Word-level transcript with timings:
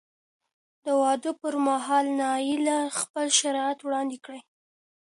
د 0.85 0.87
واده 1.01 1.31
پر 1.41 1.55
مهال 1.67 2.05
نایله 2.21 2.79
خپل 2.99 3.27
شرط 3.39 3.79
وړاندې 3.83 4.17
کړ. 4.25 4.35